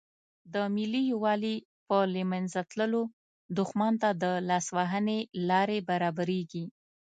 د 0.53 0.55
ملي 0.75 1.01
یووالي 1.11 1.55
په 1.87 1.97
له 2.13 2.21
منځه 2.31 2.59
تللو 2.71 3.01
دښمن 3.57 3.93
ته 4.01 4.09
د 4.23 4.25
لاس 4.49 4.65
وهنې 4.77 5.19
لارې 5.49 5.77
برابریږي. 5.89 6.65